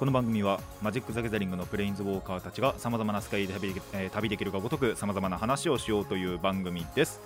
[0.00, 7.20] この番組はマジック・ザ・ギャザリングのプレインズウォーカーたちがさまざまな世界で旅で,、えー旅できるがごとくさまざまな話をしようという番組です、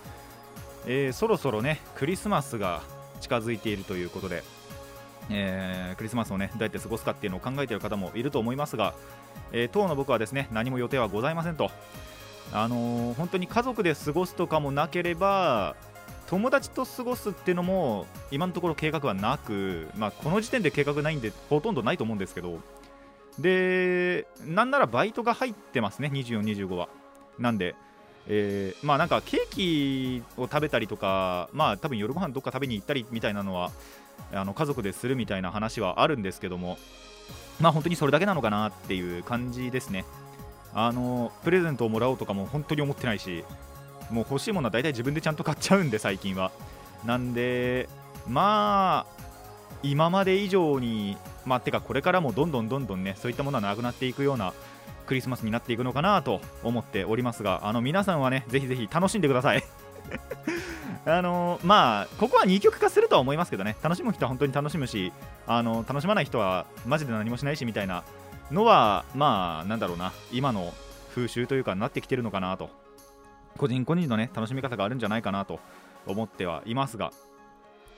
[0.84, 2.82] えーそろそろねクリスマスが
[3.20, 4.42] 近づいているということで、
[5.30, 8.94] えークリスマスをねどうやって過ごすかっていうのを考えている方もいると思いますが、
[9.52, 11.70] えー当の僕はですね何も予定はございませんと。
[12.52, 15.76] あのー本当に家族で過ごすとかもなければ
[16.34, 22.58] 友達と過ごすっていうのも今のところ計画はなく、まあ、この時点で計画ないんでほとんどないと思うんですけど
[23.38, 26.88] でなんならバイトが入ってますね24、25は。
[27.38, 27.76] なんで、
[28.26, 33.70] えーまあなんかケーキを食べたりとかまあ多分夜ご飯どっか食べに行ったりみたいなのは
[34.32, 36.78] あの家族でするみたいな話はあるんですけども
[37.60, 40.04] まあ本当にそれだけなのかなっていう感じですね。
[40.74, 43.44] あのプレゼントをもらおうとかも本当に思ってないし
[44.10, 46.50] もう欲しいものは大体自分でちゃんと買っちゃうんで最近は。
[47.04, 47.88] なんで
[48.26, 49.24] まあ
[49.82, 54.54] 今まで以上にまあてかこれからもどんどんどんどんねそういったものはなくなっていくような
[55.06, 59.62] クリスマスになっていくのかなと思っておりますがあの皆さんはねぜひぜひ楽しんでください。
[61.06, 63.76] あのまあここは二極化するとは思いますけどね。
[63.82, 65.12] 楽しむ人は本当に楽しむし
[65.46, 68.04] あの楽しまない人はマジで何もしないしみたいな
[68.50, 70.12] のはまあなんだろうな。
[70.32, 70.72] 今の
[71.14, 72.70] 風習というかなってきてるのかなと
[73.58, 75.60] 個人個人のね楽しみ方があるんじゃないかなと
[76.06, 77.12] 思ってはいますが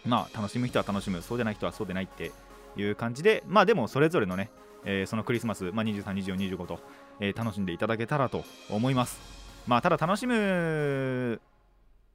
[0.05, 2.33] まあ楽しむ人は楽しむそうでない人はそうでないって
[2.77, 4.51] いう感じでまあでもそれぞれのね、
[4.85, 6.81] えーそのクリスマス、まあ、23、24、25と、
[7.21, 9.21] えー楽しんでいただけたらと思います。
[9.67, 11.41] まあただ楽しむ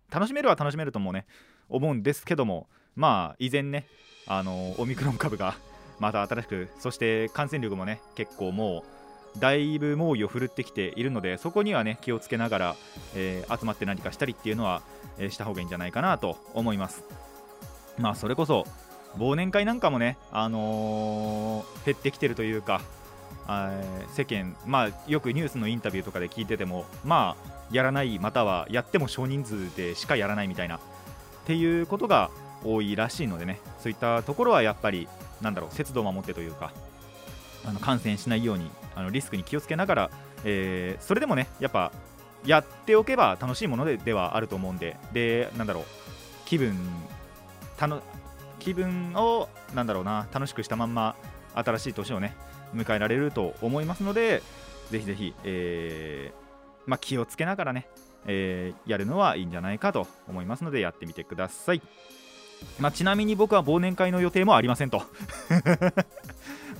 [0.10, 1.26] 楽しめるは楽しめるともね
[1.70, 3.88] 思うんですけどもまあ依然ね
[4.28, 5.56] あのオミクロン株が
[6.00, 9.01] また新しくそして感染力もね結構もう
[9.40, 12.76] だいぶ猛威を振るってきているのでそこにはね気をつけながら、
[13.16, 14.82] えー集まって何かしたりっていうのは、
[15.18, 17.04] えーした方がいいんじゃないかなと思います。
[17.98, 18.66] まあそれこそ
[19.18, 22.82] 忘年会なんかもね、あのー減ってきてるというか、
[24.14, 30.80] 世間、まあ、よくニュースのインタビューとかで聞いてても、まあ、やらない、またはやっても少人数でしかやらないみたいなっ
[31.46, 32.30] ていうことが
[32.64, 35.08] 多いらしいのでね、そういったところはやっぱり、
[35.42, 36.72] なんだろう、節度を守ってというか、
[37.66, 40.12] あの感染しないようにあのリスクに気をつけながら、
[40.44, 41.92] えーそれでもね、やっぱ
[42.46, 45.84] やっておけば楽しいものでではあると思うんで、で、なんだろう、
[46.46, 46.76] 気分、
[47.78, 48.02] たの
[48.60, 51.16] 気分をなんだろうな楽しくしたまんま
[51.56, 52.36] 新しい年をね
[52.76, 54.44] 迎えられると思いますので
[54.92, 56.40] ぜひぜひ、えー
[56.86, 57.88] まあ、気をつけながらね、
[58.28, 61.82] えーやるのはいいんじゃないかと思いますのでやってみてください、
[62.80, 65.02] まあ、ちなみに僕は忘年会の予定もありませんと。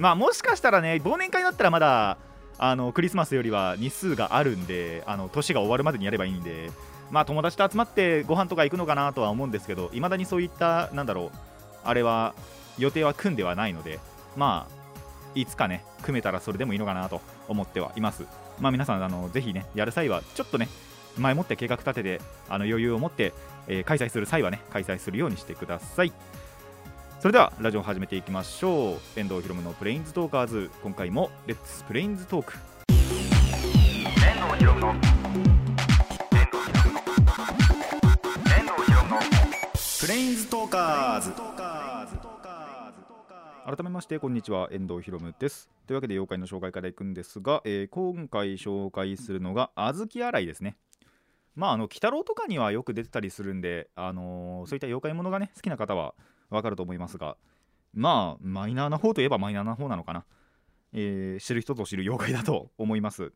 [0.02, 2.18] まあもしかしたらね忘年会だったらまだ
[2.58, 6.72] あのクリスマスよりは日数があるんであの年が終わるまでにやればいいんで
[7.12, 11.38] まあ友達と集まってご飯とか行くのかなとは思うんですけどいまだにそういったなんだろう
[11.84, 12.34] あれは
[12.80, 14.00] 予定は組んではないので
[14.36, 14.82] まあ
[15.36, 18.26] いつかね組めたらそれでもいいのかなと思ってはいます。
[18.60, 20.68] まあ皆さんあのぜひねやる際はちょっとね
[21.18, 23.34] 前もって計画立ててあの余裕を持って、
[23.68, 26.12] えー開催する際はね開催するようにしてください。
[27.22, 29.20] それではラジオ始めていきましょう。
[29.20, 30.72] 遠藤ひろむのプレインズトーカーズ。
[30.82, 32.54] 今回もレッツプレインズトーク。
[32.88, 32.98] 遠
[34.48, 34.96] 藤ひろむの
[40.00, 41.32] プレインズトーカーズ。
[43.68, 45.70] 改めましてこんにちは遠藤ひろむです。
[45.86, 50.76] というわけで妖怪の紹介からいくんですが、えー今回紹介するのが小豆洗いですね。
[51.56, 56.16] まああの鬼太郎とかにはよく出てたりするんで、あのーそういった妖怪ものがね好きな方は
[56.52, 57.38] わかると思いますが。
[57.94, 60.26] まあマイナーな方といえばマイナーな方なのかな、
[60.94, 63.34] えー知る人ぞ知る妖怪だと思います。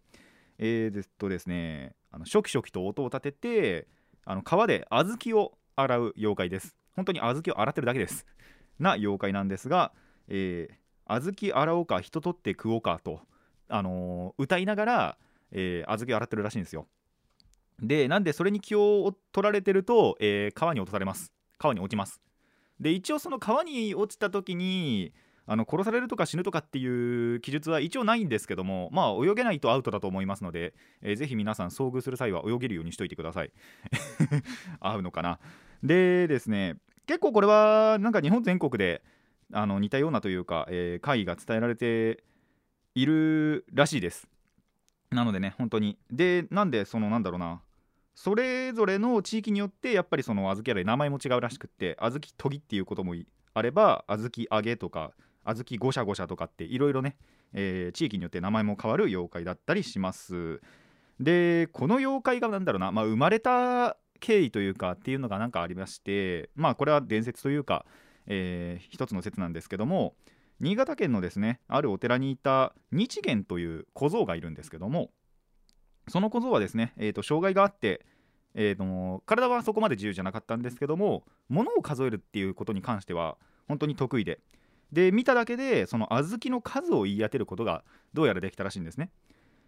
[0.57, 3.87] えー、ですとですねあの初期初期と音を立てて
[4.23, 6.75] あの川で小豆を洗う妖怪です。
[6.95, 8.25] 本当に小豆を洗ってるだけです。
[8.79, 9.91] な妖怪なんですが、
[10.27, 10.75] えー
[11.07, 13.19] 小豆洗おうか人取って食おうかと、
[13.67, 15.17] あのー歌いながら、
[15.51, 16.87] えー小豆を洗ってるらしいんですよ。
[17.81, 21.33] でなんでそれに気を取られてると、えー川に落とされます。
[21.57, 22.21] 川に落ちます。
[22.79, 25.13] で一応その川に落ちた時に
[25.47, 33.51] あの殺されるとか死ぬとかっていう記述は一応ないんですけどもまあ泳げないとアウトだと思いますので、えーぜひ皆さん遭遇する際は泳げるようにしといてください。
[34.81, 35.39] 合うのかな？
[35.83, 39.03] でですね結構これはなんか日本全国で
[39.53, 42.23] あの似たようなというか、えー会議が伝えられて
[42.95, 44.27] いるらしいです。
[45.11, 45.97] なのでね本当に。
[46.09, 47.61] でなんでそのなんだろうな
[48.15, 53.13] それぞれの地域によってやっぱりその小豆洗い名前も違うらしくって小豆研ぎっていうことも
[53.53, 55.11] あれば小豆揚げとか
[55.43, 57.17] 小豆ごしゃごしゃとかっていろいろね、
[57.53, 60.61] えー地域によって名前も変わる妖怪だったりします。
[61.19, 67.85] でこの妖怪がなんだろうな、まあ、生まれた経緯というかっていうのがなんかありましてまあこれは伝説というか、
[68.27, 70.15] えー一つの説なんですけども
[70.59, 75.11] 新潟県のですねあるお寺にいた日元という小僧がいるんですけども
[76.07, 78.05] その小僧はですね、えー、と障害があって、
[78.53, 83.37] えーと体はそこまで自由じゃなかったんですけども物を数えるっていうことに関しては
[83.67, 84.39] 本当に得意で。
[84.91, 89.09] で見ただけでその小豆の数を言い当てることがどうやらできたらしいんですね。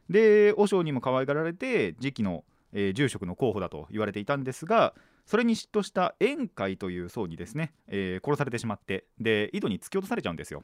[0.09, 4.93] で和尚にも可愛がられて次期の、えー住職の候補だと言われていたんですが
[5.25, 10.63] それに嫉妬した宴会という僧にですね、えー殺されてしまってで井戸に突き落とされちゃうんですよ。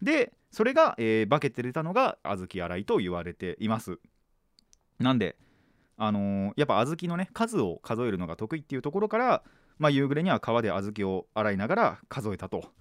[0.00, 3.98] でそれが、えー化けて出たのが小豆洗いと言われています。
[4.98, 5.36] なんで
[5.96, 9.42] あのーやっぱ小豆のね数を数えるのが得意っていうところから、
[9.78, 12.72] まあ、夕暮れには川で小豆を洗いながら数えたと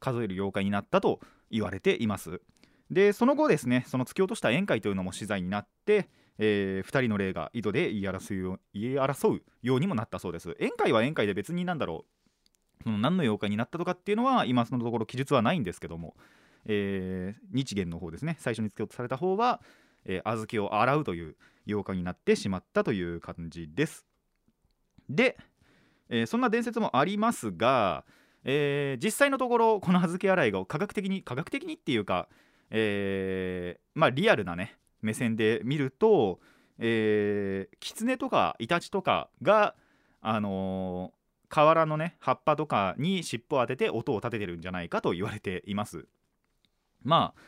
[0.00, 1.20] 数える妖怪になったと
[1.50, 2.40] 言われています。
[2.90, 10.50] でその後ですねその突き落とした宴会というのも死罪になって、え2人の霊が井戸で言い争うよう言い争うようにもなったそうです。
[10.52, 12.06] 宴会は宴会で別になんだろ
[12.80, 16.16] うその何の妖怪になったとかっていうのは今そのところ記述はないんですけども、
[16.66, 19.60] えー日元の方ですね最初に突き落とされた方は、
[20.08, 21.36] えー小豆を洗うという
[21.68, 24.04] 妖怪になってしまったという感じです。
[25.08, 25.38] で、
[26.08, 28.04] えーそんな伝説もありますが、
[28.42, 32.28] えー実際のところこの小豆洗いが科学的に科学的にっていうか、
[32.70, 36.40] えーまあリアルなね目線で見ると、
[36.78, 39.76] えー、キツネとかイタチとかが
[40.20, 41.18] あのー
[41.50, 46.06] 河原のね葉っぱとかに尻尾を当てて音を立ててるんじゃないかと言われています。
[47.02, 47.40] まあ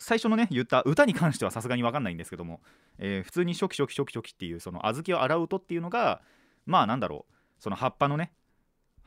[0.00, 2.60] 最初のね言った歌に関してはさすがに分かんないんですけども、
[2.98, 6.22] えー普通にショキショキショキショキっていうその小豆を洗う音っていうのが
[6.66, 8.32] まあなんだろうその葉っぱのね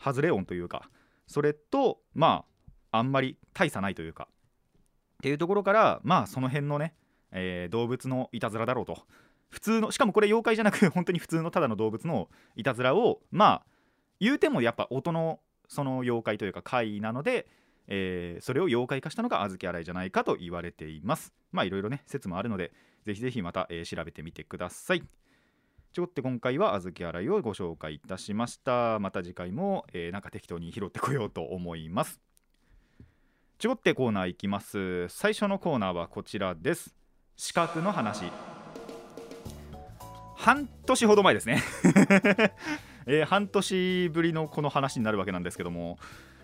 [0.02, 0.90] 外れ音というか
[1.28, 2.46] それとま
[2.92, 4.36] ああんまり大差ないというかっ
[5.24, 6.94] ていうところからまあその辺のね、
[7.32, 9.04] えー動物のいたずらだろうと。
[9.50, 13.66] 普通のしかもこれ妖怪じゃなく 本当に普通のただの動物のいたずらをまあ
[14.20, 17.48] 言うてもやっぱ音のその妖怪というか怪異なので、
[17.88, 21.34] えーそれを妖怪化したのが小豆洗いじゃないかと言われています。
[21.52, 22.72] まあいろいろね説もあるので
[23.06, 25.04] ぜひぜひまた、えー調べてみてください。
[25.92, 28.98] ちょって今回は小豆洗いをご紹介いたしました。
[29.00, 32.20] また次回も、えーなんか適当に拾ってこようと思います。
[33.60, 35.08] ちょこってコーナーいきます。
[35.10, 36.96] 最初のコーナーはこちらです。
[37.38, 38.26] 資格の話。
[40.36, 41.62] 半年ほど前ですね、
[43.08, 45.98] えー半年ぶりのこの話になるわけなんですけども、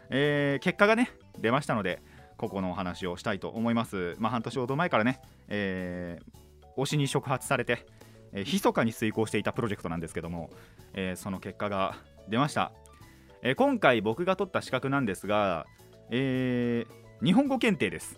[0.10, 2.02] えー結果がね出ましたので
[2.38, 4.16] ここのお話をしたいと思います。
[4.20, 6.40] まあ半年ほど前からね、えー
[6.78, 7.86] 推しに触発されて
[8.32, 10.50] えー密かに遂行していたプロジェクトなんですけども、
[10.94, 11.96] えーその結果が
[12.30, 12.72] 出ました、
[13.42, 15.66] えー今回僕が取った資格なんですが、
[16.10, 18.18] えー日本語検定です。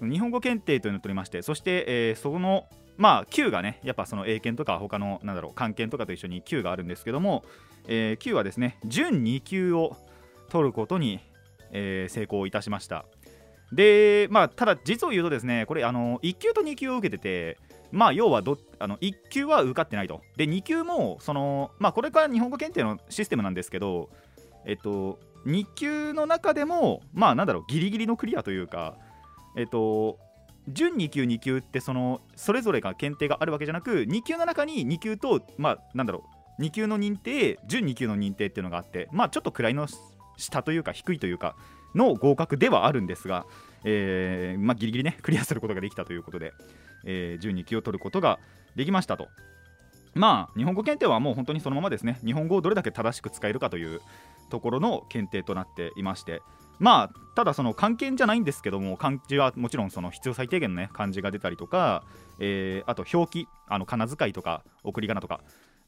[0.00, 2.64] 日本語検定というのを取りましてそして、えーその
[2.96, 7.44] まあ級がねやっぱその英検とか他のなんだろう漢検とかと一緒に級があるんですけども、
[7.86, 9.96] えー級はですね準2級を
[10.50, 11.20] 取ることに、
[11.72, 13.06] えー成功いたしました。
[13.72, 17.56] でまあただ実を言うとですねこれあの1級と2級を受けてて
[17.92, 20.22] まあ要はどあの1級は受かってないと。
[20.36, 24.10] で2級もそのまあこれから日本語検定のシステムなんですけど
[24.64, 28.96] えっと2級の中でもまあなんだろうギリギリのクリアというか
[29.56, 30.18] えっと
[30.68, 36.24] 準2級2級ってそのそれぞれが検定があるわけじゃなく2級の中に2級とまあなんだろ
[36.58, 39.86] う2級の認定準2級の認定っていうのがあってまあちょっと位の
[40.40, 41.56] 下というか低いというか
[41.94, 43.46] の合格ではあるんですが、
[43.84, 46.52] えーまあ、ギリギリね クリアすることができたということで、
[47.04, 48.38] えー、12級を取ることが
[48.76, 49.28] できましたと。
[50.12, 52.18] まあ日本語検定はもう本当にそのままですね。
[52.24, 54.00] 日本語をどれだけ正しく使えるかという
[54.50, 56.42] ところの検定となっていまして
[56.78, 62.02] まあただその漢検じゃないんですけども漢字はもちろんその必要最低限のね漢字が出たりとか、
[62.38, 65.40] えーあと表記あの仮名遣いとか送り仮名とか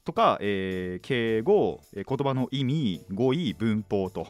[0.05, 4.29] とか、えー敬語、えー言葉の意味語彙文法と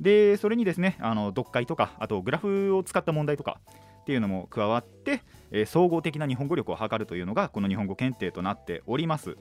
[0.00, 3.60] でそれにですねあの読解とかあとグラフを使った問題とか
[4.00, 9.36] っていうのも加わって、えー総合的な日本語力を測るというのがこの日本語検定となっております。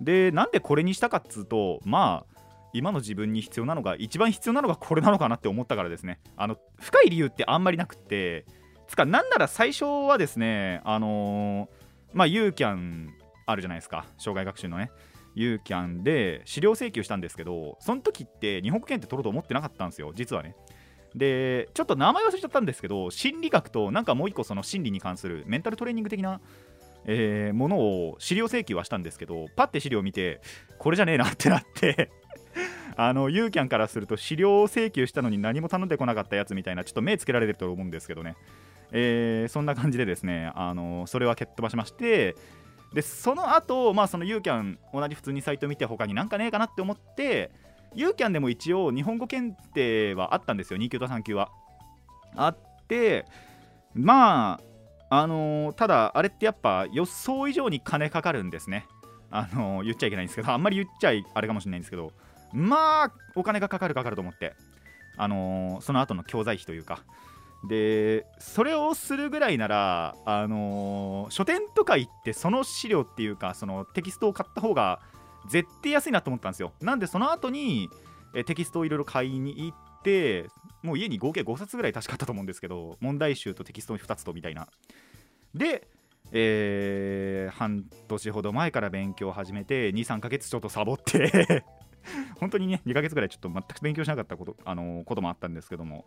[0.00, 2.40] でなんでこれにしたかっつうとまあ
[2.72, 6.20] 今の自分に必要なのが一番必要なのがこれなのかなって思ったからですね。
[6.36, 8.44] あの深い理由ってあんまりなくって
[8.86, 11.80] つかなんなら最初はですねあのー
[12.12, 13.14] まあユーキャン
[13.46, 14.90] あるじゃないですか障害学習のね。
[15.34, 20.56] ユーキャンで資料請求したんですけどその時って日本語検定取ろうと思ってなかったんですよ実はね。
[21.14, 26.40] でちょっと名前忘れちゃったんですけど心理学となんかもう一個その心理に関するメンタルトレーニング的な
[27.04, 30.40] えーものを資料請求はしたんですけどパッて資料見て
[30.78, 32.10] これじゃねえなってなって
[32.96, 38.36] あのユーキャンからすると資料請求したのに何も頼んでこなかったやつみたいなちょっと目つけられてると思うんですけどね、
[38.92, 42.36] えーそんな感じでですねあのそれは蹴っ飛ばしまして
[42.92, 47.50] でその後、まあそのユーキャン同じ普通にサイト見て他になんかねえかなって思って
[47.94, 50.78] ユーキャンでも一応日本語検定はあったんですよ。
[50.78, 51.50] 2級と3級は。
[52.36, 52.56] あっ
[52.88, 53.26] て
[53.94, 54.60] ま
[55.08, 58.86] ああのーただあれってやっぱ予想以上に金かかるんですね。
[59.30, 62.12] あのー言っちゃいけないんですけどあんまり言っちゃいあれかもしれないんですけど
[62.52, 64.54] まあお金がかかるかかると思って。
[65.16, 67.04] あのーその後の教材費というか。
[67.68, 75.00] でそれをするぐらいなら、あのー書店とか行ってその資料っていうかそのテキストを買った方が
[75.48, 76.72] 絶対安いなと思ったんですよ。
[76.80, 77.90] なんでその後に
[78.34, 80.48] えテキストをいろいろ買いに行って
[80.82, 84.68] もう家に合計5冊ぐらい確かあったと思うんですけど問題集とテキスト2つとみたいな。
[85.54, 85.86] で、
[86.32, 91.64] えー半年ほど前から勉強を始めて23ヶ月ちょっとサボって
[92.38, 96.06] 本当にね2ヶ月ぐらいちょっと全く勉強しなかったこと,、あのーこともあったんですけども、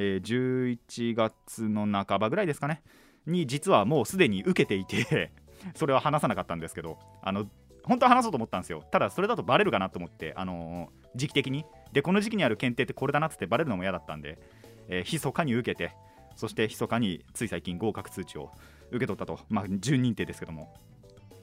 [0.00, 2.82] えー11月の半ばぐらいですかね。
[3.26, 5.32] に実はもうすでに受けていて
[5.74, 7.46] それは話さなかったんですけどあの
[7.82, 8.82] 本当は話そうと思ったんですよ。
[8.90, 11.64] ただそれだとバレるかなと思ってあのー時期的に。
[11.92, 14.38] でこの時期にある検定ってこれだなっつってバレるのも嫌だったんで、
[14.88, 15.92] えー、密かに受けて
[16.36, 18.52] そして密かについ最近合格通知を
[18.90, 19.40] 受け取ったと。
[19.48, 20.72] まあ準認定ですけども。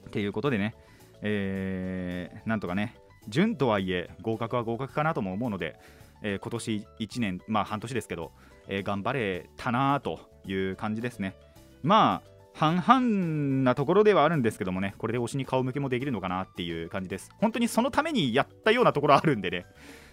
[0.06, 0.74] っていうことでね、
[1.22, 2.96] えーなんとかね
[3.28, 5.78] 準とはいえ合格は合格かなとも思うので、
[6.22, 8.32] えー今年1年まあ半年ですけど、
[8.68, 11.36] えー頑張れたなという感じですね。
[11.82, 17.30] まあ半々なところではあるんですけどもねこれで推しに顔向けもできるのかなっていう感じです。
[17.38, 19.66] 本当にそのためにやったようなところあるんでね、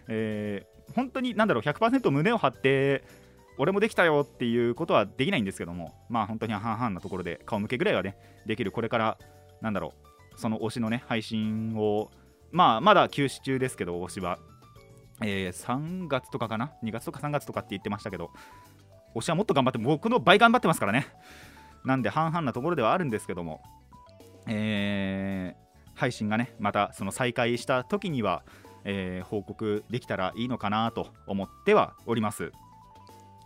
[0.07, 3.03] えー本当になんだろう100%胸を張って
[3.57, 9.17] 俺もできたよっていうことはできないんですけどもまあ本当に半々なところで顔向けぐらいはねできるこれから
[9.61, 9.93] なんだろ
[10.35, 12.11] うその推しのね配信を
[12.51, 14.39] まあまだ休止中ですけど推しは、
[15.23, 18.31] えー3月とかかな？2月とか3月とかって言ってましたけど
[19.15, 21.07] 推しはもっと頑張って僕の倍頑張ってますからね。
[21.85, 23.61] なんで半々なところではあるんですけども、
[24.47, 25.63] えー
[25.95, 28.43] 配信がねまたその再開した時には、
[28.83, 32.51] えー報告できたらいいのかなと思ってはおります。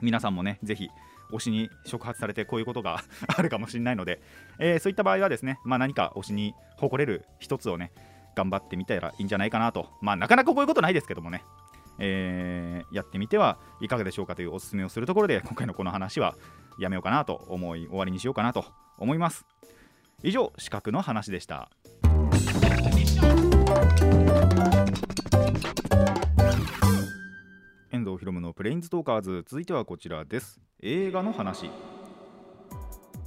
[0.01, 0.89] 皆さんもねぜひ
[1.34, 3.01] 推しに触発されてこういうことが
[3.36, 4.22] あるかもしれないので、
[4.60, 7.91] えーそういった場合はですね、まあ、何か推しに誇れる一つをね
[8.36, 9.89] 頑張ってみたらいいんじゃないかなと。
[10.01, 11.43] まあなかなかこういうことないですけどもね。
[12.00, 16.36] えーやってみてはいかがでしょうかというおすすめをするところで今回のこの話は
[16.80, 18.66] やめようかなと思い終わりにしようかなと
[18.98, 19.46] 思います。
[20.24, 21.70] 以上資格の話でした。
[27.92, 29.44] 遠藤ひろむのプレインズトーカーズ。
[29.48, 30.60] 続いてはこちらです。
[30.82, 31.70] 映画の話。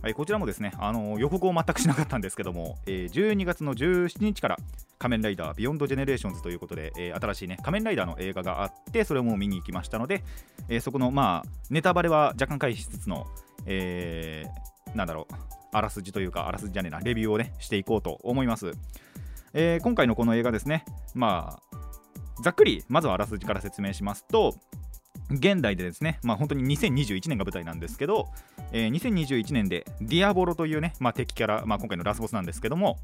[0.02, 4.56] はい、こちらもですね、あの予告を全くしなかったんですけども、えー12月の17日から
[4.98, 10.24] 仮面ライダービヨンドジェネレーションズということで、えー新しいね、仮面ライダーの映画があって、それをも見に行きましたので、
[10.70, 13.26] えーそこの、まあ、ネタバレは若干回避しつつの、
[13.66, 15.34] えーなんだろう、
[15.72, 18.72] あらすじというか、あらすじじゃねえな、レビューをね、していこうと思います。
[19.52, 24.54] えー今回のこの映画ですね、まあ、ざっくり、まずはあらすじから説明しますと、
[25.30, 28.28] 現代でですね、まあ、本当に2021年が舞台なんですけど、
[28.72, 32.98] えー2021年でディアボロというね、まあ、敵キャラ、まあ、今回のラスボスなんですけども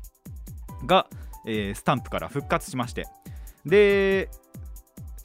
[0.87, 1.07] が、
[1.47, 3.07] えースタンプから復活しまして
[3.65, 4.29] で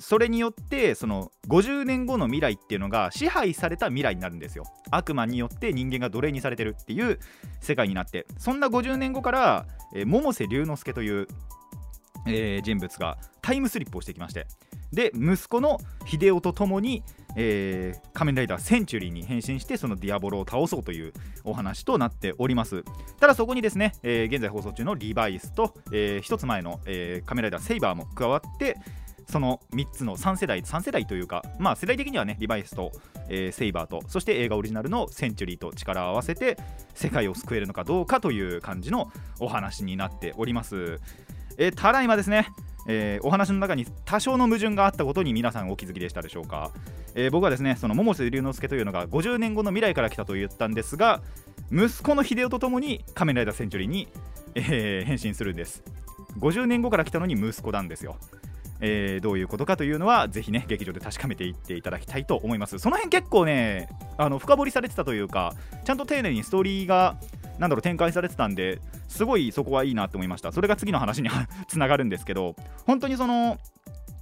[0.02, 4.66] それによってその50年後の未来っていうのが支配された未来になるんですよ。
[4.90, 7.20] 悪魔によって人間が奴隷にされてるっていう
[7.62, 8.26] 世界になって。
[8.40, 11.28] そんな50年後から、えー百瀬龍之介という、
[12.28, 14.48] えー人物がタイムスリップをしてきまして。
[14.92, 17.04] で息子の秀夫と共に、
[17.38, 21.14] えー仮面ライダーセンチュリーに変身してそのディアボロを倒そうという
[21.44, 22.84] お話となっております。
[23.20, 28.78] ただそこにですね、えー現在放送中のリバイスと、え1つ前の、えー仮面ライダーセイバーも加わって
[29.28, 32.92] その3つの3世代3世代というかまあ世代的にはねリバイスと、
[33.30, 36.58] えーセイバーとそして映画オリジナルのセンチュリーと力を合わせて
[36.94, 39.10] 世界を救えるのかどうかという感じの
[39.40, 41.00] お話になっております、
[41.58, 42.48] えーただいまですね
[42.88, 46.72] えーお話の中に多少の矛盾があったことに皆さんお気づきでしたでしょうか、
[47.16, 51.22] えー僕はですねその百瀬龍之介というのが50年後の未来から来たと言ったんですが
[51.72, 54.08] 息子の秀夫と共に仮面ライダーセンチュリーに、
[54.56, 55.84] えー変身するんです。
[56.40, 58.18] 50年後から来たのに息子なんですよ。
[58.80, 62.80] えーどういうことかというのはぜひね劇場で確かめていっていただきたいと思います。
[62.80, 65.54] その辺結構ねあの深掘りされてたというか
[65.86, 67.16] ちゃんと丁寧にストーリーが
[67.62, 70.52] なんだろう展開されてたんですごいそこはいいなと思いました。
[70.52, 71.30] それが次の話に
[71.68, 72.56] つな がるんですけど
[72.88, 73.60] 本当にその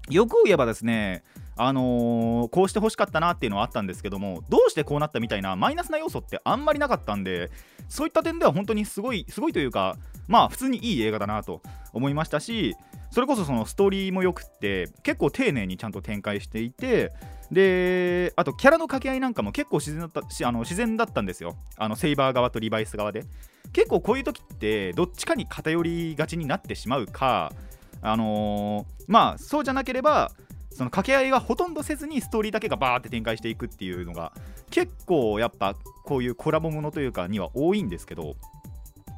[0.10, 1.24] 欲を言えばですね
[1.55, 7.50] あのーこうして欲しかったなっていうのはあったんですけどもどうしてこうなったみたいなマイナスな要素ってあんまりなかったんで
[7.88, 9.96] そういった点では本当にすごいすごいというか
[10.27, 11.62] まあ普通にいい映画だなと
[11.93, 12.75] 思いましたし
[13.12, 17.12] それこそそのストーリーもよくって結構丁寧にちゃんと展開していて
[17.51, 21.56] であとキャラの掛け合いなんかも結構自然だったしあの自然だったんですよ。
[21.78, 23.24] あのセイバー側とリバイス側で。
[23.72, 27.54] 結構こういう時ってどっちかに偏りがちになってしまうか
[28.01, 30.32] あのーまあそうじゃなければ
[30.72, 34.32] その掛け合いがほとんどせずにストーリーだけがバーって展開していくっていうのが
[34.70, 35.75] 結構やっぱ
[36.06, 38.36] こういうコラボものというかには多いんですけど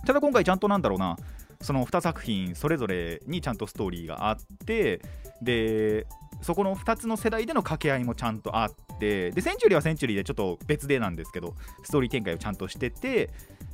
[0.05, 1.17] ただ今回ちゃんとなんだろうな
[1.62, 5.01] その2作品それぞれにちゃんとストーリーがあって
[5.41, 6.06] で
[6.41, 11.53] そこの2つの世代での掛け合いもちゃんとあってでセンチュリーはセンチュリーでちょっと別でなんですけど
[11.84, 13.30] ストーリー展開をちゃんとしてて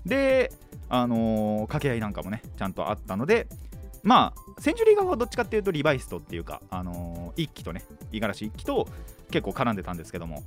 [0.05, 0.51] で
[0.89, 3.47] あのー掛け合いなんかもねちゃんとあったので
[4.03, 8.87] まあセンチュリー側はどっちかっていうとリバイストっていうか、あのー一機とね五十嵐一機と
[9.31, 10.43] 結構絡んでたんですけども。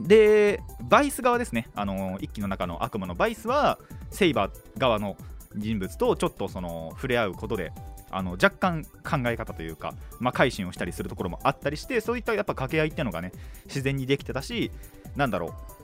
[0.00, 3.78] でバイス側ですね、あのー一機の中の悪魔のバイスは
[4.10, 5.16] セイバー側の
[5.56, 7.72] 人物とちょっとその触れ合うことで
[8.10, 13.32] あの若干考え方というか、まあ、改心をしたりするところもあったりしてそういったやっぱ掛け合いっていうのがね
[13.66, 14.70] 自然にできてたし
[15.16, 15.77] なんだろう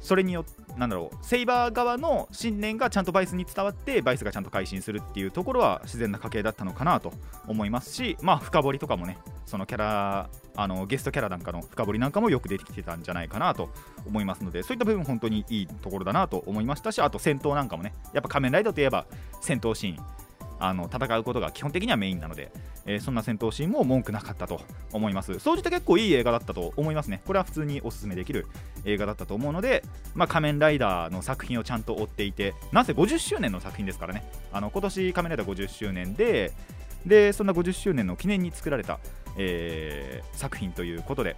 [0.00, 0.44] それによ
[0.76, 7.12] なんだろうセイバー側の信念がちゃんとバイスに伝わってバイスがちゃんと改心するっていうところは自然な掛け合いだったのかなと
[7.46, 13.70] 思いますしまあ深掘りとかもねそのキャラあのゲストキャラなんかの深掘りなんかもよく出てきてたんじゃないかなと
[14.06, 19.06] 思いますのでそういった部分本当にいいところだなと思いましたしあと戦闘なんかもねやっぱ仮面ライダーといえば
[19.40, 20.27] 戦闘シーン。
[20.60, 22.50] あの戦うことが基本的にはメインなので、
[22.86, 24.60] えーそんな戦闘シーンも文句なかったと
[24.92, 25.38] 思います。
[25.38, 27.22] 総じて結構いい映画だったと思いますね。
[27.26, 28.46] これは普通におすすめできる
[28.84, 29.84] 映画だったと思うので、
[30.14, 34.24] まあ、仮面ライダーの作品をちゃんと追っていてなんせ50周年の作品ですからね。
[34.52, 36.52] あの今年仮面ライダー50周年で
[37.06, 38.98] でそんな50周年の記念に作られた、
[39.36, 41.36] えー作品ということで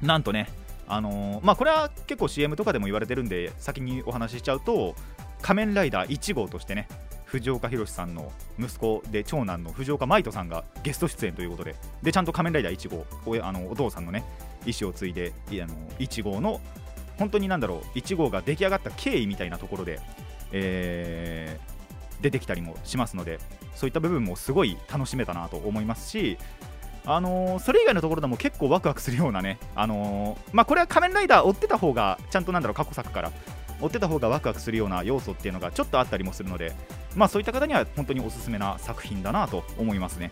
[0.00, 0.48] なんとね
[0.88, 4.94] あのーまあこれは結構 CM とかでも言われてるんで先にお話ししちゃうと
[5.42, 6.88] 仮面ライダー1号としてね
[7.36, 14.24] 藤岡弘さんの息子で長男の藤岡舞人さんがゲスト出演ということででちゃんと仮面ライダー1号おあのお父さんのね
[14.64, 16.62] 意思を継いであの1号の
[17.18, 20.00] 本当になんだろう1号が出来上がった経緯みたいなところで、
[20.52, 21.76] えー
[22.22, 23.38] 出てきたりもしますので
[23.74, 26.38] そういった部分もすごい楽しめたなと思いますし
[27.04, 33.32] あのーそれ以外のところでも結構ワクワクするようなね、あのーまあ、これは仮面ライダー追ってた方がちゃんとなんだろう過去作から
[33.82, 36.72] 追ってた方がワクワクするような要素っていうのがちょっとあったりもするので、
[37.16, 40.30] まあ、そういった方には本当におすすめな作品だなと思いますね。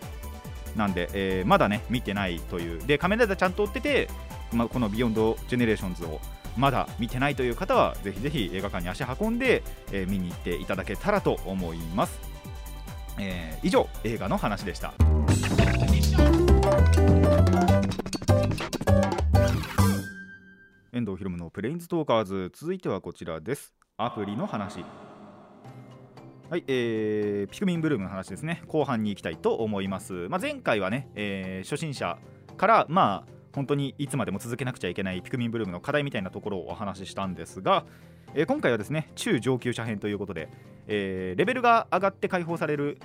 [0.75, 2.85] なんで、えーまだね見てないという。
[2.85, 4.09] で仮面ライダーちゃんと追ってて、
[4.53, 6.21] まあ、この「ビヨンド・ジェネレーションズ」を
[6.57, 12.19] まだ見てないという方はぜひぜひ映画館に足運んで、えー見に行っていただけたらと思います、
[13.17, 14.93] えー以上映画の話でした。
[20.93, 22.51] 遠藤ひろむのプレインズトーカーズ。
[22.55, 23.73] 続いてはこちらです。
[23.97, 24.85] アプリの話。
[26.47, 28.61] はい、えー、ピクミンブルームの話ですね。
[28.67, 32.19] 後半に行きたいと思います、まあ、前回はね、えー初心者
[32.55, 37.83] からまあ本当にいつまでも続けなくちゃいけないピクミンブルームの課題みたいなところをお話ししたんですが、
[38.35, 40.47] えー今回はですね中上級者編ということで、
[40.87, 42.99] えーレベルが上がって解放される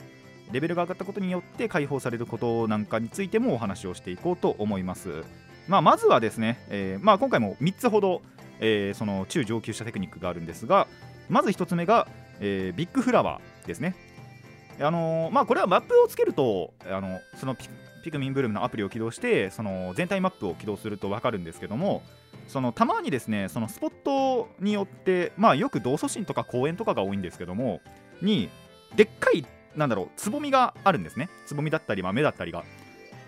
[0.52, 5.24] レベルが上がったことによって解放されることなんかについてもお話をしていこうと思います、
[5.66, 8.20] まあ、まずはですね、えーまあ、今回も3つほど、
[8.60, 10.86] えその中上級者テクニックがあるんですが
[11.30, 12.08] まず1つ目が、
[12.40, 13.94] えービッグフラワーですね。
[14.80, 17.68] あのーまあ、これはマップをつけるとあのそのピ
[18.02, 22.02] ピクミンブルームのアプリを起動してその全体マップを起動すると分かるんですけども
[22.48, 27.82] そのたまにですねそのスポットによって、まあ、よく同祖神とか公園とかが多いんですけども
[28.22, 28.48] に
[28.96, 31.28] でっかいなんだろうつぼみがあるんですね。
[31.46, 32.64] つぼみだったり、まあ、芽だったりが。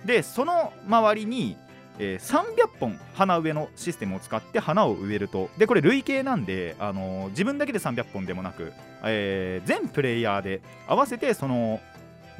[0.05, 1.57] でその周りに、
[1.98, 5.50] えー300本花植えのシステムを使って花を植えると。
[5.59, 8.72] でこれ累計なんで、あのー自分だけで300本でもなく、
[9.05, 11.81] えー全プレイヤーで合わせてその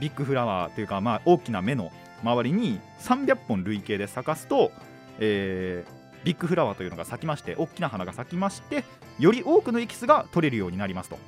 [0.01, 1.93] ビッグフラワーというか、まあ、大きな芽の
[2.25, 4.73] 周りに300本累計で咲かすと、
[5.19, 8.85] えービッグフラワーというのが咲きまして大きな花が咲きまして
[9.19, 11.19] より多くのエキスが取れるようになりますと。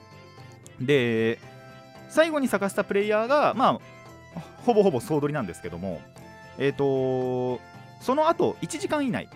[0.80, 1.40] で
[2.08, 3.80] 最後に咲かせたプレイヤーがま
[4.36, 6.00] あほぼほぼ総取りなんですけども
[6.58, 7.60] えっ、と
[8.00, 9.28] その後1時間以内。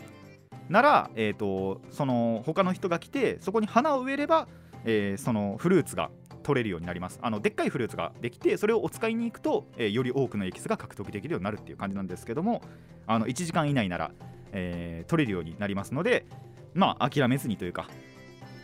[0.68, 4.48] なら、えー、とその他の人が来てそこに花を植えれば、
[4.84, 6.10] えーそのフルーツが
[6.42, 7.18] 取れるようになります。
[7.22, 12.62] あのでっかいフルーツができてそれをお使いに行くと、えーより多くのエキスが獲得できるようになるっていう感じなんですけども
[13.06, 14.10] あの1時間以内なら、
[14.52, 16.26] えー取れるようになりますので
[16.74, 17.88] まあ諦めずにというか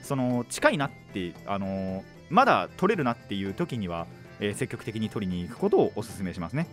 [0.03, 4.07] その近いなって、あのまだ取れるなっていう時には、
[4.39, 6.67] え積極的に取りに行くことをお勧めしますね。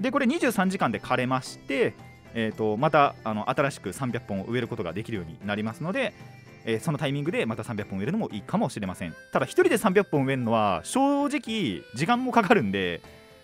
[0.00, 1.94] でこれ23時間で枯れまして
[2.34, 6.12] えー、とまたあの新しく300本を植えることができるようになりますので、
[6.64, 9.14] えーそのタイミングでまた300本植えるのもいいかもしれません。
[9.32, 13.00] ただ1人で300本植えるのは正直時間もかかるんで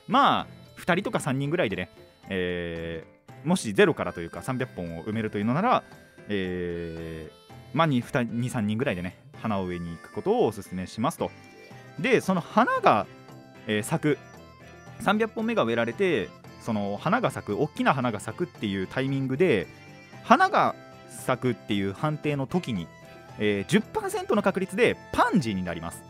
[0.07, 0.47] まあ
[0.79, 1.91] 2人とか3人ぐらいでね、
[2.29, 3.15] えー
[3.47, 5.83] もしゼロからというか300本を埋めるというのなら、
[6.29, 11.31] えーまあ23人ぐらいでね花を植えに行くことをお勧めしますと。
[11.99, 13.07] でその花が、
[13.67, 14.19] えー咲く。
[15.01, 16.29] 300本目が植えられて
[16.65, 19.67] その花が咲く大きな花が咲くっていうタイミングで
[20.23, 20.75] 花が
[21.11, 22.89] 咲くっていう判定の時に、
[23.39, 26.03] えー10%の確率でパンジーになります。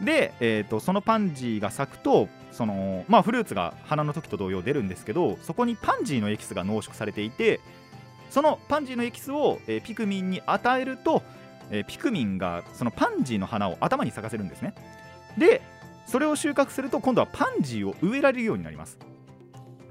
[0.00, 7.60] で、えー、とそのパンジーが咲くとその、まあ、フルーツが花の時と同様出るんですけどそこにパンジーのエキスが濃縮されていて
[8.30, 11.22] そのパンジーのエキスを、えーピクミンに与えると、
[11.70, 14.74] えーピクミンがそのパンジーの花を頭に咲かせるんですね。
[15.38, 15.62] で
[16.06, 18.98] それを収穫すると今度はパンジーを植えられるようになります。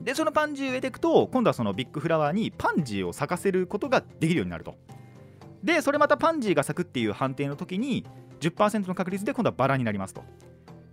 [0.01, 4.75] でそのパンジーを植えていくと今度はそのビッグフラワーにパンジーを咲かせることができるようになると。
[5.63, 8.05] でそれまたパンジーが咲くっていう判定の時に
[8.39, 10.23] 10%の確率で今度はバラになりますと。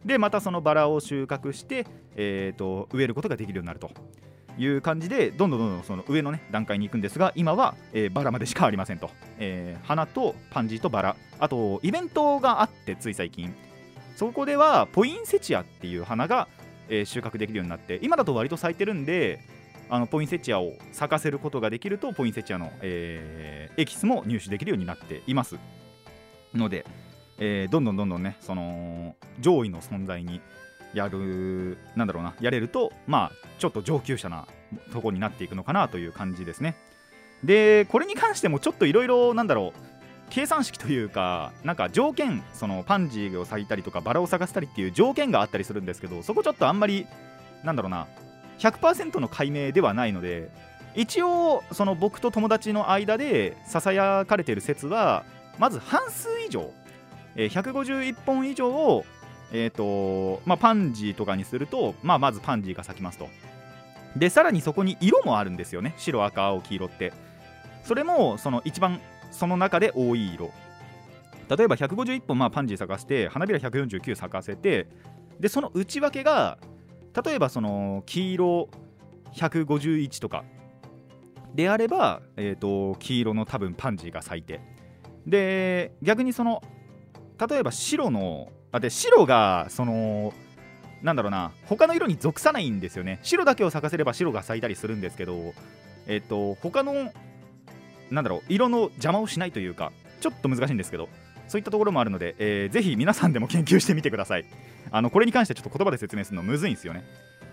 [0.05, 3.91] でまたそのバラを収穫して、えー、と植えることができるようになると。
[4.59, 11.17] いう感じでどんどんどんどんその上の、ね、段階に行くんですが今は、えーバラまでしかありませんと、えー花とパンジーとバラ。
[11.39, 13.55] あとイベントがあってつい最近。
[14.17, 16.49] そこではポインセチアっていう花が、
[16.89, 19.41] えー収穫できるようになって今だと割と咲いてるんで
[19.89, 25.57] あのポインセチアを咲かせることができるとポインセチアの、えーエキスも入手できるようになっています。
[26.55, 26.87] ので、
[27.39, 30.41] えーどんどんどんどんねその上位の存在に
[30.95, 34.47] やるなんだろうなやれるとまあちょっと上級者な
[34.93, 36.77] とこになっていくのかなという感じですね。
[37.45, 39.96] でこれに関してもちょっといろいろなんだろう
[40.31, 47.07] 計算式というかなんか条件そのパンジーを咲いたりとかバラを咲かせたりっていう条件があったりするんですけどそこちょっとあんまり
[47.65, 48.07] なんだろうな
[48.59, 50.51] 100%の解明ではないので
[50.95, 55.25] 一応その僕と友達の間でささやかれている説は
[55.59, 56.71] まず半数以上、
[57.35, 59.05] えー151本以上を、
[59.53, 63.29] えーとまあ、パンジーとかにすると、まあ、まずパンジーが咲きますと。
[64.17, 65.95] でさらにそこに色もあるんですよね。
[65.99, 67.13] 白赤青黄色って。
[67.85, 69.01] それもその一番
[69.37, 70.51] その中で多い色。
[71.49, 74.89] 例えば151本まあパンジー咲かせて花びら149咲かせて
[75.39, 76.59] でその内訳が
[77.25, 78.69] 例えばその黄色
[79.35, 80.43] 151とか
[81.55, 84.61] であれば、えー、と黄色の多分パンジーが咲いて。
[85.27, 86.63] で逆にその
[87.49, 90.33] 例えば白のあで白がその
[91.03, 93.19] なんだろうな他の色に属さないんですよね。
[93.23, 95.53] 白だけを咲かせれば白が咲いたりするんですけど
[96.07, 97.13] えっ、と他の
[98.11, 101.09] なんだろう色の邪魔をしないというかちょっと難しいんですけど
[101.49, 104.45] そういったところもあるので、えーぜひ皆さんでも研究してみてください。
[104.91, 107.05] あのこれに関してちょっと言葉で説明するのむずいんですよね。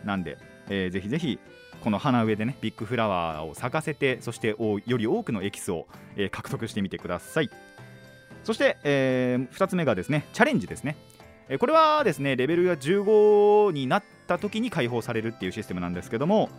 [0.04, 0.38] なんで、
[0.70, 1.40] えーぜひぜひ
[1.82, 7.50] この花植えでねビッグフラワーを咲かせてそしておより多くのエキスを、えー獲得してみてください。
[8.44, 10.96] そして、えー2つ目がですねチャレンジですね。
[11.50, 16.50] えーこれはですねレベルが15になった時に解放されるっていうシステムなんですけども、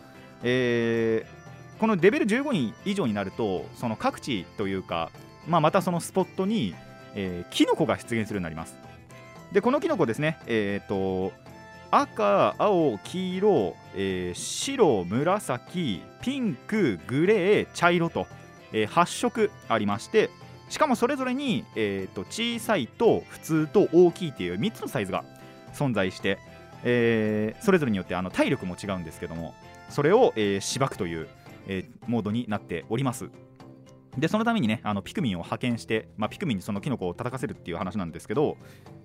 [0.43, 1.44] えー
[1.79, 5.11] このレベル15に以上になるとその各地というか、
[5.47, 6.73] まあ、またそのスポットに、
[7.15, 8.75] えーキノコが出現するようになります。
[9.51, 11.31] でこのキノコですねえっ、と
[11.91, 18.27] 赤、青、黄色、えー白、紫、ピンク、グレー、茶色と、
[18.73, 20.29] えー8色ありまして
[20.69, 25.23] しかもそれぞれに、えーと小さいと普通と大きいっていう3つのサイズが
[25.73, 26.37] 存在して、
[26.83, 29.53] えーそれぞれによってあの体力も違うんですけども
[29.89, 31.27] それを、えー、しばくという、
[31.67, 33.29] えーモードになっております。
[34.17, 38.57] でそのためにねあのピクミンを派遣して、まあ、ピクミンにそのキノコを叩かせるっていう話なんですけど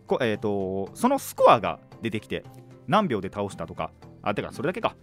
[0.07, 2.45] こ、えー、とそのスコアが出てきて
[2.87, 3.91] 何秒で倒したとか
[4.23, 4.95] あてかそれだけか、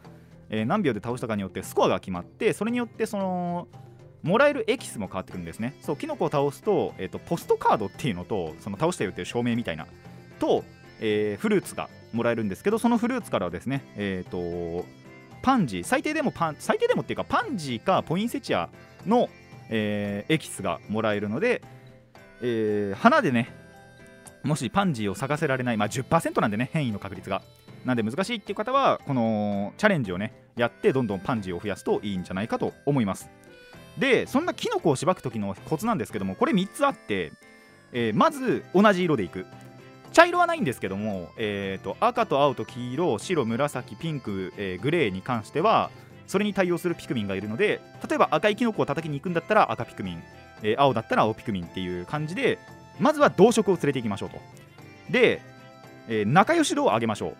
[0.49, 3.67] えー何秒で倒したかによってスコアが決まってそれによってその
[4.23, 5.75] もらえるエキスも変わってくるんですね。
[5.81, 9.87] そうキノコを倒すと,、えー、とポストカードっていうのとその倒したよっていう証明みたいな
[10.39, 10.63] と、
[10.99, 14.85] えーフルーツがもらえるんですけどそのフルーツからはですねえっ、と
[15.47, 18.67] パンジー最低でもパン最低でもっていうかパンジーかポインセチア
[19.05, 19.29] の、
[19.69, 21.61] えーエキスがもらえるので、
[22.41, 23.49] えー花でね
[24.43, 27.43] もしパンジーを咲かせられない、まあ、10%なんでね変異の確率が。
[27.85, 33.29] なんで難しいっていう方はこのチャレンジをねやってどんどんパンジーを増やすといいんじゃないかと思います。
[33.97, 37.31] でそんなキノコをしばく時のコツなんですけどもこれ3つあって、
[37.93, 39.45] えーまず同じ色でいく。
[40.17, 45.91] 茶色はないんですけども、えー、と赤と青と黄色白紫ピンク、えーグレーに関しては
[46.25, 50.23] それに対応するピクミンがいるので例えば赤いキノコを叩きに行くんだったら赤ピクミン、
[50.63, 52.57] えー青だったら青ピクミンっていう感じで
[52.99, 54.37] まずは同色を連れていきましょうと。
[55.11, 55.39] で、
[56.07, 57.35] えー仲良し度を上げましょう。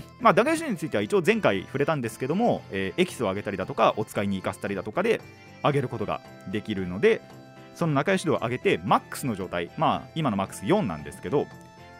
[0.22, 5.20] まあ打開手については一応前回触れたんですけども、えーエキスを上げたりだとかお使いに生かしたりだとかで
[5.62, 7.20] 上げることができるので
[7.74, 11.46] その仲良し度を上げてマックスの状態まあ今のマックス4なんですけど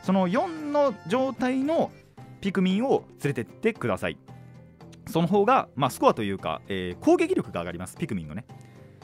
[0.07, 1.91] その4の状態の
[2.41, 4.17] ピクミンを連れてってください。
[5.09, 7.97] その方が、まあ、スコアというか、えー攻撃力が上がります。
[7.97, 8.45] ピクミンのね。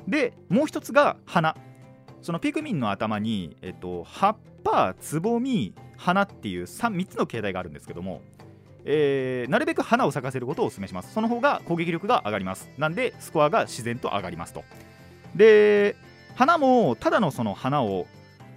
[0.06, 1.56] でもう一つが花
[2.20, 8.22] そのピクミンの頭に、えっと、葉っぱつぼみ花っていう 3, 3つの形態があるんですけども、
[8.84, 11.12] えーなるべく花を咲かせることをお勧めします。
[11.12, 12.70] その方が攻撃力が上がります。
[12.78, 14.62] なんでスコアが自然と上がりますと。
[15.34, 15.96] で
[16.36, 18.06] 花もただのその花を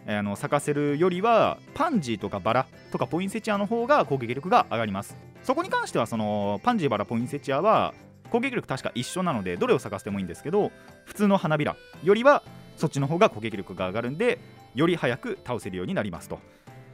[0.07, 7.93] あの咲かせるよりはパンジーとかバラとかポインセチアの方が攻撃力が上がりますそこに関してはそのパンジーバラポインセチアは
[8.29, 10.71] 攻撃力確か一緒なのでどれを咲かせてもいいんですけど
[11.05, 12.43] 普通の花びらよりは
[12.77, 14.39] そっちの方が攻撃力が上がるんで
[14.73, 16.39] より早く倒せるようになりますと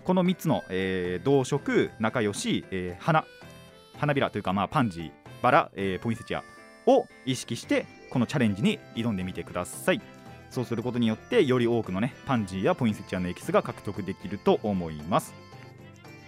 [0.03, 3.25] この3つの、えー同色仲良し、えー花
[3.97, 5.11] 花びらというか、まあ、パンジー
[5.43, 6.43] バラ、えーポインセチア
[6.87, 10.01] を意識してこのチャレンジに挑んでみてください。
[10.51, 15.33] そうすることによってより多くのねパンジーやポインセチアのエキスが獲得できると思います。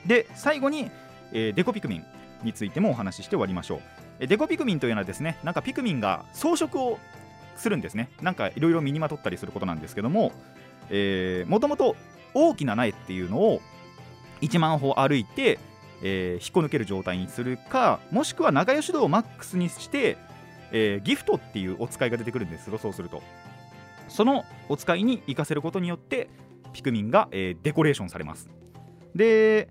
[0.06, 0.90] で最後に、
[1.34, 2.06] えーデコピクミン
[2.44, 3.82] についてもお話しして終わりましょう。
[4.20, 7.00] えデコピクミンというのはですねなんかピクミンが装飾を
[7.56, 8.10] するんですね。
[8.22, 10.32] なんかいろいろ身にまとったりすることなんですけども
[11.48, 11.96] もともと
[12.34, 13.62] 大きな苗っていうのを
[14.42, 15.60] 1万歩歩いて、
[16.02, 20.18] えー引っこ抜ける状態にするかもしくは仲良し度をマックスにして、
[20.72, 23.22] えーギフトっていうお使いが出てくるんですよそうすると。
[24.08, 26.30] そのお使いに活かせることによって
[26.74, 28.50] ピクミンが、えデコレーションされます。
[29.16, 29.70] で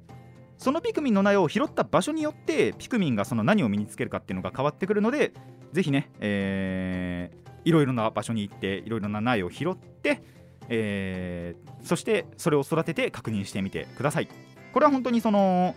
[0.56, 5.32] そのピクミンの苗を拾った場所によってピクミンがその何を身につけるかっていうのが変わってくるので
[5.72, 10.20] ぜひね、えーいろいろな場所に行っていろいろな苗を拾って、
[10.68, 14.28] えーそしてそれを育てて確認してみてください。
[14.72, 15.74] これは本当にその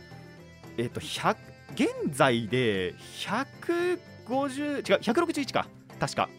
[0.77, 1.35] えっ、と100
[1.73, 3.97] 現在で150
[4.77, 5.67] 違う161か
[5.99, 6.29] 確か。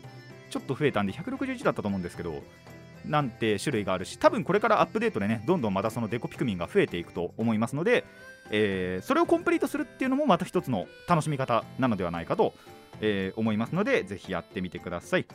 [0.57, 2.43] ちょっと増えたんで161だったと思うんですけど
[3.05, 8.05] なんて種類があるし多分これからアップデートでねどんどんまたそのデコピクミンが増えていくと思いますので、
[8.51, 12.55] えーそれをコンプリートするっていうのもまた一つの楽しみ方なのではないかと、
[13.01, 15.27] えー思いますのでぜひやってみてください、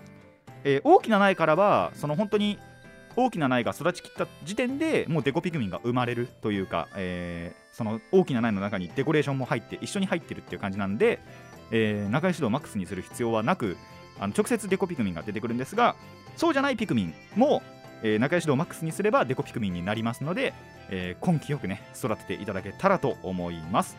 [0.63, 2.57] えー大きな苗からはその本当に
[3.15, 11.21] 大きな苗が育ちきった時点でもうデコピクミンが生まれるというか、えーその大きな苗の中にデコレーションも入って一緒に入ってるっていう感じなんで、
[11.71, 13.77] えー仲良し度をマックスにする必要はなく
[14.21, 15.95] あの直接デコピクミンが出てくるんですが
[16.37, 17.61] そうじゃないピクミンも、
[18.03, 20.53] えー仲良し度をマックスにすればデコピクミンになりますので、
[20.89, 23.97] えー根気よくね育てていただけたらと思います。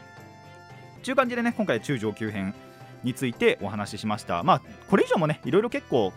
[1.03, 2.55] 中感じでね今回中上級編
[3.03, 4.43] についてお話ししました。
[4.45, 6.13] まあこれ以上もねいろいろ結構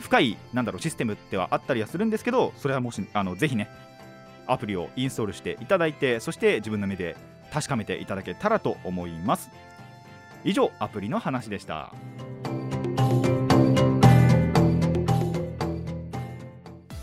[0.00, 3.68] 深いなんだろうシステムってはあったりはするんですけどそれはもしあのぜひね
[4.46, 7.16] アプリをインストールしていただいてそして自分の目で
[7.52, 9.50] 確かめていただけたらと思います。
[10.44, 11.92] 以上アプリの話でした。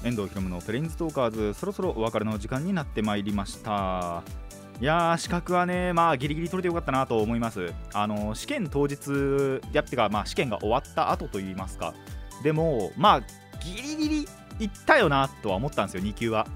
[0.10, 4.24] 遠藤ひろむのプレインズトーカーズそろそろお別れの時間になってまいりました。
[4.82, 7.72] いやー資格はねまあギリギリ取れてよかったなと思います。
[7.94, 11.94] あの試験当日やってかまあ試験が終わった後といいますか。
[12.42, 13.22] でもまあ
[13.64, 14.28] ギリギリ
[14.60, 16.48] いったよなとは思ったんですよ2級は。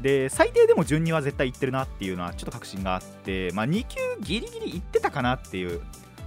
[0.00, 5.80] で最低でも順には絶対いってるなっていうのはちょっと確信があってまあ2級ギリギリいってたかなっていう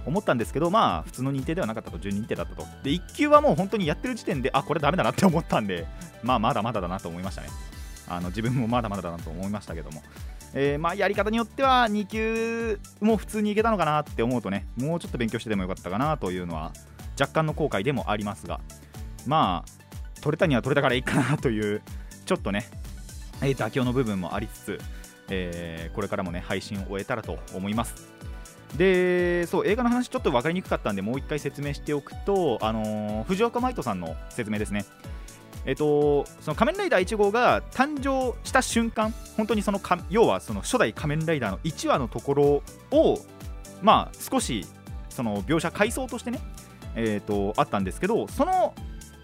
[0.06, 2.66] 思ったんですけどまあ普通の認定ではなかったと準認定だったと。
[2.82, 5.86] で1級はもう本当にやってる時点であこれダメだなって思ったんで
[6.22, 7.48] まあまだまだだなと思いましたね。
[8.08, 10.02] あの自分もまだまだだなと思いましたけども。
[10.54, 16.72] えーまあやり方によっては2級も普通にいけたのかなって思うとねもうちょっと勉強してでもよかったかなというのは
[17.18, 18.60] 若干の後悔でもありますが
[19.26, 21.80] まあ取れたには取れたからいいかなという
[22.26, 22.66] ちょっとね、
[23.40, 24.80] えー妥協の部分もありつつ、
[25.30, 28.12] えーこれからもね配信を終えたらと思います。
[28.76, 34.84] でそう映画の話ちょっと分かりにくかったんでもう一回説明しておくと、あのー藤岡舞人さんの説明ですね
[35.64, 42.44] えっと、その仮面ライダー1号が誕生した瞬間、本当にそのか要はその初代仮面ライダーの1話のところ
[42.90, 43.18] を、
[43.80, 44.66] まあ、少し
[45.08, 46.40] その描写、回想としてね、
[46.96, 48.74] えっと、あったんですけど、その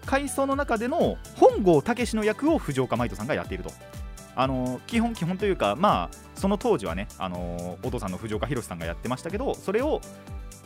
[0.05, 3.71] 回想の中での本郷武の役を藤岡舞人さんがやっていると。
[4.39, 9.99] あの基本、基本というか、まあ、その当時はね、あのお父さんの藤岡弘さんがやってましたけど、それを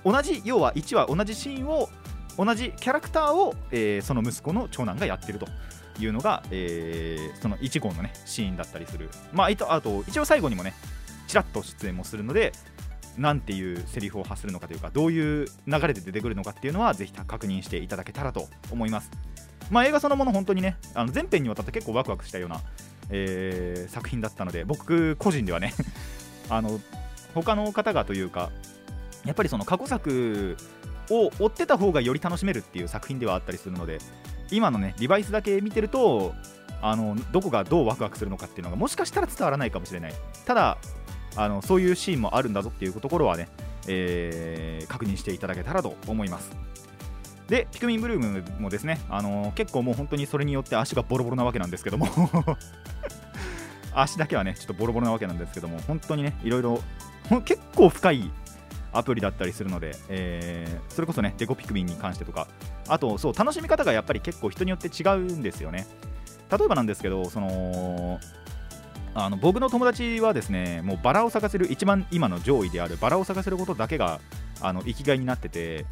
[0.05, 1.89] 同じ、要は1話、同じシーンを
[2.37, 5.47] 同じキャラクターを、えーその息子の長男がやってると
[5.99, 10.75] いうのが、えーその1号のねシーンだったりする、まあ、とあと一応最後にもね
[11.27, 12.51] ちらっと出演もするので
[13.17, 19.09] なんていうセリフを発するのかというかどういう流れで出てくるのかっていうのはぜひ確認していただけたらと思います。
[19.71, 22.61] まあ映画そのもの本当にねあの全編にわたって結構ワクワクしたような、
[23.09, 25.73] えー作品だったので僕個人ではね
[26.49, 26.79] あの
[27.33, 28.49] 他の方がというか
[29.25, 30.57] やっぱりその過去作
[31.09, 33.99] を追ってた方がより楽しめるっていう作品ではあったりするので
[34.51, 36.33] 今のねリバイスだけ見てると
[36.81, 40.13] あのどこがどうワクワクするのかっていうのがもしかしたら伝わらないかもしれない。
[40.45, 40.77] ただ
[41.35, 43.47] あのそういうシーンもあるんだぞっていうところはね、
[43.87, 46.51] えー確認していただけたらと思います。
[47.47, 52.07] でピクミンブルームもですね、あの結構もう本当にそれによって足がボロボロなわけなんですけども。
[53.95, 56.81] 足だけはねちょっとボロボロなわけなんですけども本当にねいろいろ
[57.45, 58.31] 結構深い
[58.91, 62.47] アプリだったりするので、えーそれこそねデコピクミンに関してとか。
[62.87, 65.87] あとそう楽しみ方がやっぱり結構人によって違うんですよね。
[66.51, 68.19] 例えばなんですけどその
[69.15, 74.19] あの僕の友達はですねもうバラを咲かせる一番今の上位であるバラを咲かせることだけが
[74.61, 75.85] あの生きがいになってて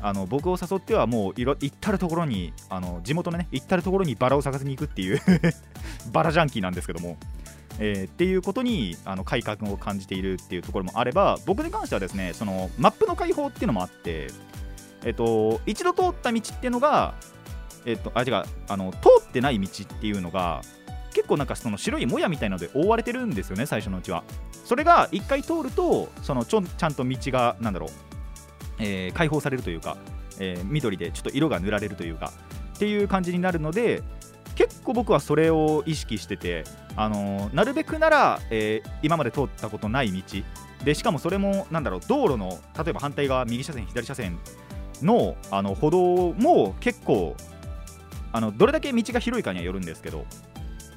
[0.00, 5.20] あの僕を誘ってはもういろ行ったるところにあの地元のね行ったるところにバラを咲かせに行くっていう
[6.12, 7.16] バラジャンキーなんですけども、
[7.78, 14.28] えーっていうことにあの快感を感じているっていうところもあれば僕に関してはですねそのマップの開放っていうのもあって
[15.04, 17.14] えっと一度通った道っていうのが
[17.84, 20.62] えっとあ違うあの通ってない道っていうのが
[21.16, 24.22] 結構なんかその白いもやみたいなので覆われてるんですよね最初のうちは。
[24.66, 27.90] それが一回通るとそのちょちゃんと道がなんだろう、
[28.78, 29.96] えー開放されるというか、
[30.38, 32.32] えー緑でちょっと色が塗られるというか
[32.74, 34.02] っていう感じになるので
[34.54, 36.64] 結構僕はそれを意識してて、
[36.96, 40.22] あのーなるべくなら、えー今まで通ったことない道
[40.84, 44.38] でしかもそれもなんだろう道路の例えば反対側右車線左車線
[45.02, 47.34] のあの歩道も結構
[48.32, 50.26] あのどれだけ道が広いかにはよるんですけど、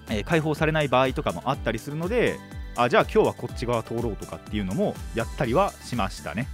[0.09, 2.37] えー開放されない場合とかもあったりするので
[2.75, 6.47] あじゃあ今日はこっち側通ろうとかっていうのもやったりはしましたね。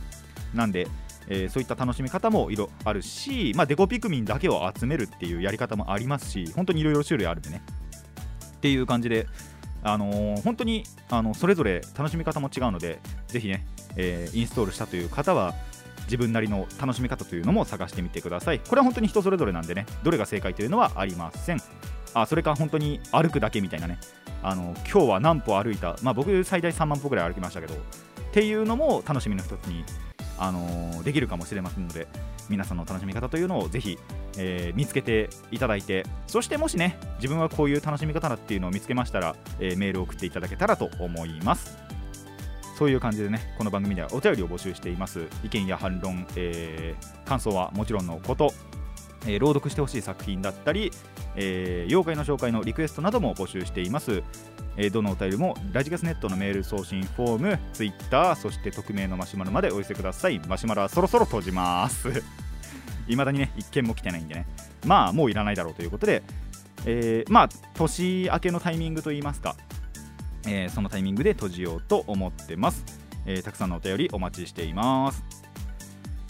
[0.53, 0.87] なんで、
[1.27, 7.61] えーそういった楽しみ方もいろいろあるし、まあ、デコピクミンだけを集めるっていうやり方もありますし本当にいろいろ種類あるんでね。
[8.57, 9.27] っていう感じで、
[9.83, 15.53] あのー本当にあのそれぞれ楽しみ方も違うのでぜひね、えーインストールしたという方は
[16.05, 18.59] 自分なりの楽しみ方というのも探してみてください。
[18.59, 21.61] これは本当に人それぞれなんでねどれが正解というのはありません。
[22.13, 23.97] あそれか本当に歩くだけみたいなね。
[24.43, 27.77] あの今日は何歩歩いたまあ僕最大3万歩ぐらい歩きましたけどっ
[28.31, 29.83] ていうのも楽しみの一つに、
[30.37, 32.07] あのできるかもしれませんので
[32.49, 33.97] 皆さんの楽しみ方というのをぜひ、
[34.37, 41.77] えー見つけていただいてそしてもしね自分はこういう楽しみ方だっていうのを見つけましたら、えーメールを送っていただけたらと思います。
[42.77, 45.27] そういう感じでねこの番組ではお便りを募集しています。
[45.43, 48.53] 意見や反論、えー感想はもちろんのこと
[49.27, 50.91] え朗読してほしい作品だったり、
[51.35, 54.23] えー妖怪の紹介のリクエストなども募集しています、
[54.77, 60.39] えーどのお便りもラジガスネットのメール送信フォームツイッターそして匿名のマシュマロまでお寄せください。
[60.47, 62.23] マシュマロはそろそろ閉じます。
[63.07, 64.45] いまだにね一件も来てないんでね。
[64.85, 66.23] まあもういらないだろうということで、
[66.85, 69.55] えーまあ年明けのタイミングといいますか、
[70.47, 72.83] えーそのタイミングで閉じようと思ってます、
[73.25, 75.23] えーたくさんのお便りお待ちしています。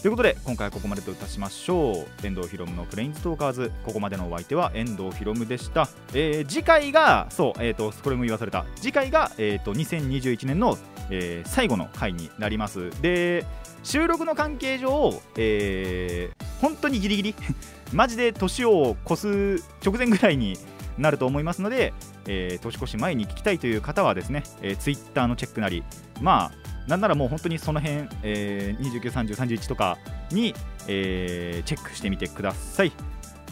[0.06, 2.28] ということで今回はここまでといたしましょう。
[2.28, 3.72] 遠藤ひろむのプレインズトーカーズ。
[3.84, 8.66] ここまでのお相手は遠藤ひろむでした、えー次回がそうえっ、とこれも言わされた。
[8.76, 10.78] 次回がえっ、と2021年の、
[11.10, 12.92] えー最後の回になります。
[13.02, 13.48] で
[13.82, 17.36] 収録の関係上、えー本当にギリギリ。
[17.92, 20.56] マジで年を越す直前ぐらいに
[21.00, 21.94] なると思いますので、
[22.28, 25.84] えー年越し前に聞きたいという方はですね、えー、Twitter のチェックなり
[26.22, 29.98] まあなんならもう本当にその辺、えー、29、30、31とか
[30.32, 30.54] に、
[30.88, 32.92] えーチェックしてみてください。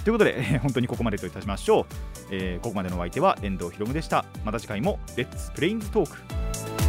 [0.04, 1.86] ということで、えー本当にここまでといたしましょう。
[2.32, 4.26] えーここまでのお相手は遠藤ひろむでした。
[4.46, 6.83] また次回もレッツプレインズトーク。